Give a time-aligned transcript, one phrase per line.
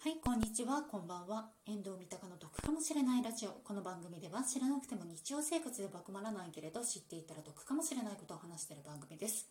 [0.00, 1.50] はい、こんにちは、こんばんは。
[1.66, 3.50] 遠藤三鷹の得かもしれないラジオ。
[3.64, 9.48] この番組では知らなくても日常生活では困らないけれど知っていたら得かもしれないことを話している番組です。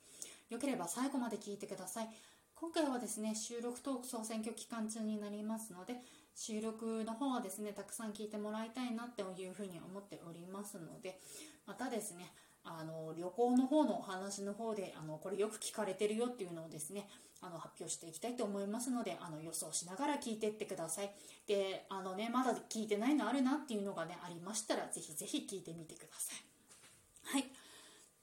[0.50, 2.08] よければ最後まで聞いてください。
[2.56, 5.96] 今回はですね、収録トーク総選挙期間中になりますので、
[6.34, 11.20] 収録の方はですね、たくさん聞いてもらいたいなっていうふうに思っておりますので、
[11.66, 12.32] またですね、
[12.68, 17.08] あの旅行の方のお話の方であのこれよく聞かれてるよっていうのをですね
[17.42, 21.12] あの発表していきたいと思いますのであの予想しながら聞いてってください。
[21.48, 27.40] であのねまだ聞いてないのあるなっていうのがねありましたらぜひぜひ聞いてみてください。
[27.40, 27.46] はい。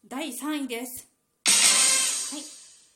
[0.06, 1.08] 第3位です。
[2.34, 2.42] はい。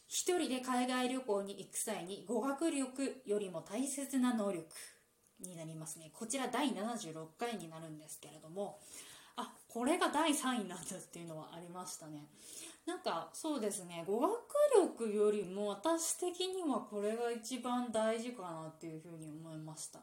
[0.09, 4.67] 一人で海外旅行に行く際に語学力よりも大切な能力
[5.41, 6.11] になりますね。
[6.13, 8.81] こちら第76回になるんですけれども
[9.39, 12.27] あこれが第3位なんだっていうのはありましたね。
[12.87, 14.05] なんかそうですね。
[14.07, 14.33] 語学
[14.77, 20.01] 力よりも私的にはこれが一番大事かなっていうふうに思いました。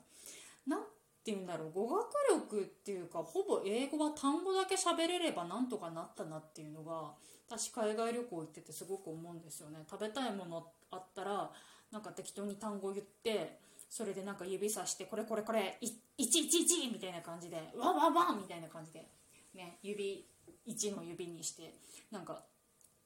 [0.66, 1.72] なんて言うんだろう。
[1.74, 7.12] 語学力っていうかほぼ英語は単語だけ喋れればなんとかなったなっていうのが
[7.50, 9.80] 私海外旅行行っててすごく思うんですよね。
[9.90, 11.52] 食べたいものあったら
[11.92, 19.08] なんか適当に単語言ってそれでなんか指さしてこれこれこれ111みたいな感じでワンワンワンみたいな感じで
[19.56, 20.28] ね、指
[20.68, 21.74] 1の指にして
[22.12, 22.44] なんか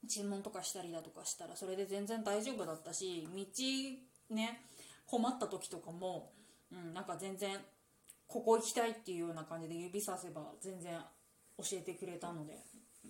[0.08, 4.62] 注文とかしたりだとかしたらそれで全然大丈夫だったし道ね
[5.06, 6.32] 困った時とかも、
[6.72, 7.58] うん、なんか全然
[8.28, 11.00] ここ行きたいっていうような感じで指させば全然
[11.58, 12.54] 教えてくれたので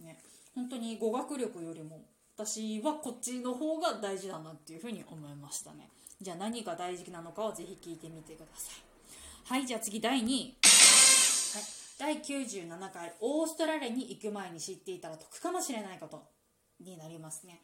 [0.01, 0.17] ね。
[0.55, 2.01] 本当に語学力よりも
[2.35, 5.89] 私はこっちの方が大事だなっていうふうに思いましたね。
[6.21, 9.53] じゃあ何が大事なのかをぜひ聞いてみてください。
[9.53, 11.78] はいじゃあ次第2位。
[11.99, 16.23] 第97回オーストラリアに行く前に知っていたら得かもしれないこと
[16.79, 17.59] になりますね。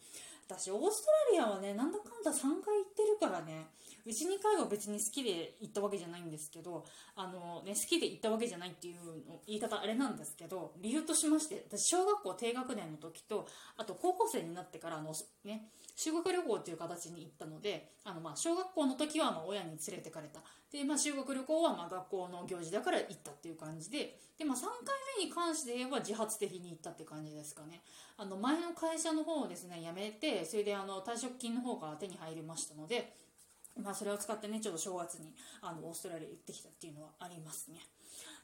[0.48, 3.68] 私オーストラリアはねなんだかんだ3回行ってるからね
[4.06, 8.96] うち2回は別に好きで行ったわけじゃないんですけどあの、ね、好きで行ったわけじゃないっていう
[9.28, 13.48] の言い方あれなんですけど理由としまして私小学校低学年の時と
[13.78, 15.14] あと高校生になってからあの
[15.44, 20.42] ね修学旅行っていう形に行ったのであのまあ小学校の時はまあ親に連れてかれた。
[20.72, 24.70] で、まあ、修学旅行はまあ学校の行事だから行ったっていう感じでで、まあ、3回
[25.18, 27.82] 目に関して言えば自発的に行ったって感じですかね。
[28.18, 33.14] あの前の会社の方をですね辞めてそれであの退職金の方が手に入りましたので、
[33.82, 37.80] まあ、それを使ってねちょっと正月にあのオーストラリア行ってきたっていうのはありますね。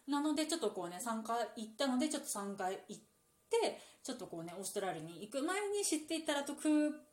[0.07, 3.01] なのでちょっとこうね3回行ったのでちょっと3回行っ
[3.49, 6.57] てちょっとこうねオーストラリアに行く前に知っていたら得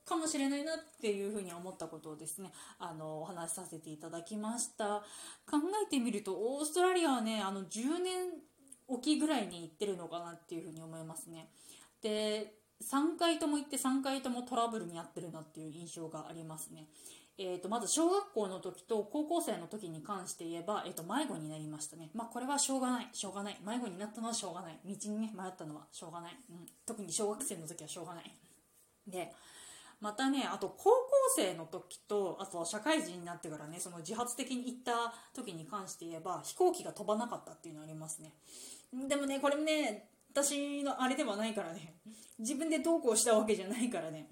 [0.07, 5.03] かもしれないなっていうふうに思ったことをですねあのお話しさせていただきました。
[5.49, 8.31] 考えてみるとオーストラリアはねあの10年
[8.89, 11.51] おきぐらいに行ってるのかなっていうふうに思いますね。
[12.01, 16.87] で3回とも行って3回ともトラブルに遭ってるなっていう印象がありますね
[17.41, 22.11] えーと、まず小学校の時と高校生の時に関して言えば、えーと、迷子になりましたね。
[22.13, 23.09] まあこれはしょうがない。
[23.13, 23.57] しょうがない。
[23.65, 24.79] 迷子になったのはしょうがない。
[24.85, 26.37] 道にね、迷ったのはしょうがない。
[26.51, 28.35] うん、特に小学生の時はしょうがない。
[29.07, 29.33] で、
[30.01, 30.93] またね、あと高校
[31.37, 38.33] 生の時と、あと社会人になってからね、その自発的に行った時に関して言えば、飛行機が飛ばなかったっていうのありますね。
[39.09, 40.09] でもね、これね、
[40.43, 41.95] 私のあれではないからね、
[42.39, 44.29] 自分で投稿したわけじゃないからね、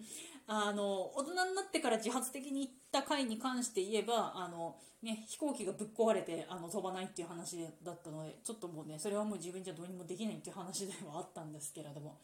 [0.47, 12.19] あの大人になってから自発的に行った回に関して言えばあの、ね、飛行機がぶっ壊れてあの飛ばないっていう話だったのでちょっともうねそれはもう自分じゃどうにもできないっていう話ではあったんですけれども、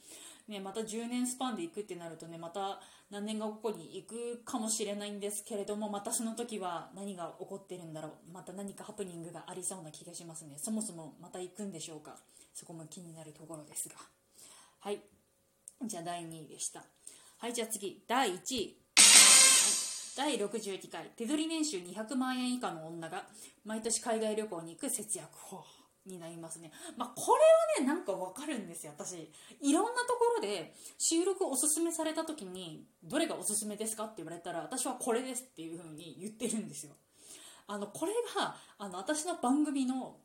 [0.49, 8.33] ね、また10年スパンで行くってなるとねまた何年かここに行くかもしれないんですけれどもまたその時は何が起こってるんだろう。
[8.33, 10.57] また何かハプニングがありそうな気がしますね。
[10.57, 12.17] そもそもまた行くんでしょうか。
[12.55, 13.97] そこも気になるところですが。
[14.81, 15.01] はい。
[15.85, 16.85] じゃあ第2位でした。
[17.39, 18.77] はい、じゃあ次、第1位。
[20.17, 23.25] 第62回、手取り年収200万円以下の女が
[23.65, 25.65] 毎年海外旅行に行く節約法
[26.05, 26.71] になりますね。
[26.97, 27.37] まあ、こ
[27.79, 29.31] れはね、なんかわかるんですよ、私。
[29.61, 36.93] いろんなところで収録おすすめされた時に、どれがおすすめですかって言われたら、私はこれですっていう風に言ってるんですよ。
[37.67, 40.17] あの、これが、あの、私の番組の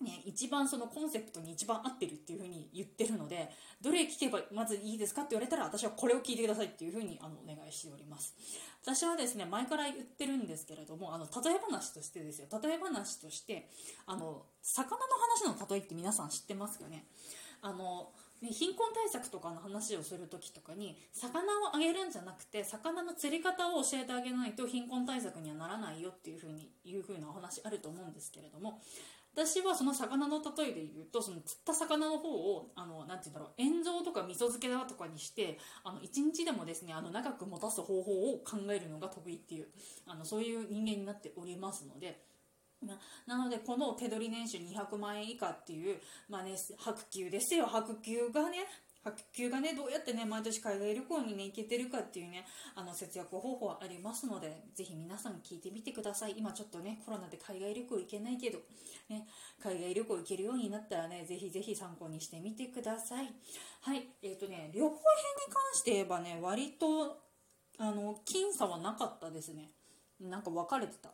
[0.00, 3.48] ね、一番そのコンセプトに一番合ってるっていう風に言ってるので
[3.80, 8.34] どれ聞けばまずいいですかって言われたら私はこれを聞いてくださいっていう風にあのお願いしております。
[8.82, 12.48] 私はですね前から言ってるんですけれどもあの例え話としてですよ。
[12.62, 13.68] 例え話として
[14.06, 15.06] あの魚の
[15.46, 17.06] 話の例えって皆さん知ってますよね？
[17.62, 18.10] あの
[18.42, 28.82] ね、貧困対策とかの話をする時とかに魚をあげるんじゃなくて魚の釣り方を教えてあげないと貧困対策にはならないよっていう風にいう風なお話あると思うんですけれども
[29.34, 39.66] 私はその魚の例えで言うとその釣った魚の方をあのなて言うんだろう塩蔵とか味噌漬けだとかにしてあの1日でもですねあの長く持たす方法を考えるのが得意っていう
[40.06, 42.22] あのそういう人間になっておりますので
[43.26, 45.96] なので、この手取り年収200万円以下っていう、
[46.28, 47.66] まあね、白球ですよ。
[47.66, 48.58] 白球がね、
[49.04, 56.34] 白球がね、どうやってね、毎年海外旅行にね、行けてるかっていうね、あの、節約方法はありますので、ぜひ皆さん聞いてみてください。
[56.38, 58.60] 今ちょっとね、コロナで海外旅行行けないけど、
[59.10, 59.26] ね、
[59.62, 63.28] 海外旅行行けるようになったらね、ぜひぜひ参考にしてみてください。
[63.82, 64.98] はい、えっ、ー、とね、旅行編に
[65.52, 67.18] 関して言えばね、割と、
[67.78, 69.72] あの、僅差はなかったですね。
[70.18, 71.10] なんか分かれてた。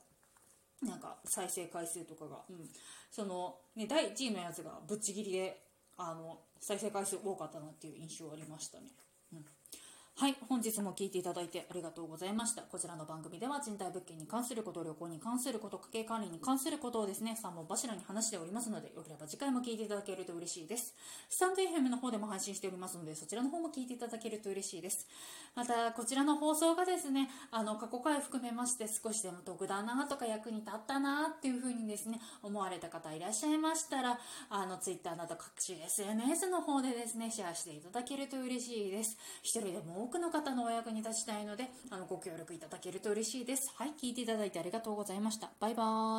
[0.83, 2.69] なんか再生回数とかが、うん、
[3.11, 5.70] その、ね、第1位のやつがぶっちぎりで
[6.03, 8.87] あの再生回数多かったなっていう印象ありましたね。
[10.17, 12.61] はい、本日も聞いていただいてありがとうございました。
[12.61, 20.95] こちらの番組では賃貸物件に関すること、旅行に関すること、家計管理に関することをですね、3本柱に話しておりますので、よければ次回も聞いていただけると嬉しいです。
[21.31, 25.09] スタンド FM の方でも配信しておりますので、そちらの方も聞いていただけると嬉しいです。
[25.55, 34.21] また、こちらの放送がですね、あの、過去回含めまして少しでも得だなとか役に立ったなっていう風にですね、思われた方いらっしゃいましたら、
[34.51, 39.17] あの、Twitter など各種 SNS の方でですね、シェアしていただけると嬉しいです。
[39.43, 43.73] 一人でも多くの方のお役に立ちたいので、あの、ご協力いただけると嬉しいです。
[43.77, 45.51] はい、聞いていただいてありがとうございました。
[45.61, 46.11] バイバーイ。